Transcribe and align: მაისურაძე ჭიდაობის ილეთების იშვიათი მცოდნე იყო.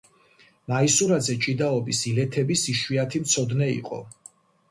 მაისურაძე 0.71 1.35
ჭიდაობის 1.43 2.01
ილეთების 2.13 2.65
იშვიათი 2.75 3.21
მცოდნე 3.27 3.67
იყო. 3.77 4.01